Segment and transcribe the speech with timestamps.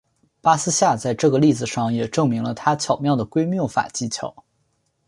[0.41, 4.33] 巴斯夏在这个例子上也证明了他巧妙的归谬法技巧。